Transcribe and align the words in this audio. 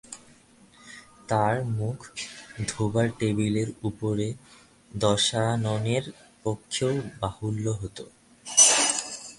তার 1.27 1.55
মুখ-ধোবার 1.77 3.07
টেবিলের 3.19 3.69
উপকরণ 3.83 4.31
দশাননের 4.91 6.03
পক্ষেও 6.43 6.93
বাহুল্য 7.19 7.65
হত। 7.81 7.97